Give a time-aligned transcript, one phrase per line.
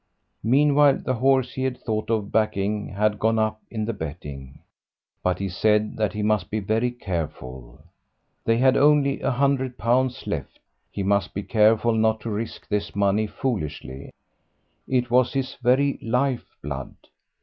[0.43, 4.57] Meanwhile the horse he had thought of backing had gone up in the betting.
[5.21, 7.79] But he said that he must be very careful.
[8.43, 10.57] They had only a hundred pounds left;
[10.91, 14.11] he must be careful not to risk this money foolishly
[14.87, 16.95] it was his very life blood.